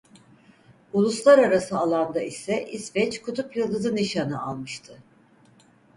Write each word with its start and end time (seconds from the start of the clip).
Uluslararası 0.93 1.77
alanda 1.77 2.21
ise 2.21 2.71
İsveç 2.71 3.21
Kutup 3.21 3.55
Yıldızı 3.57 3.95
Nişanı 3.95 4.41
almıştı. 4.43 4.99